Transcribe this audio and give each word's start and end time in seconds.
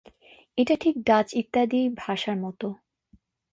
এটা 0.57 0.75
ঠিক 0.75 0.95
ডাচ 1.07 1.27
ইত্যাদি 1.33 1.81
ভাষার 1.97 2.37
মত। 2.37 2.61